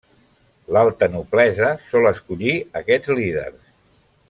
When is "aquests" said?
2.83-3.15